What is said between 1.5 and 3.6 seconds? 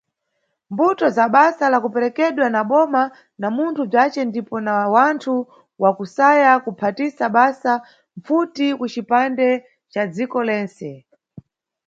la kuperekedwa na boma, na